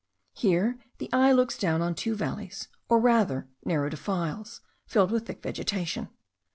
Here 0.33 0.79
the 0.97 1.11
eye 1.13 1.31
looks 1.31 1.59
down 1.59 1.83
on 1.83 1.93
two 1.93 2.15
valleys, 2.15 2.69
or 2.89 2.99
rather 2.99 3.47
narrow 3.63 3.87
defiles, 3.87 4.61
filled 4.87 5.11
with 5.11 5.27
thick 5.27 5.43
vegetation. 5.43 6.07